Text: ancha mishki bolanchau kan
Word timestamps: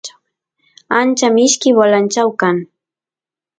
ancha 0.99 1.27
mishki 1.35 1.69
bolanchau 1.77 2.29
kan 2.39 2.57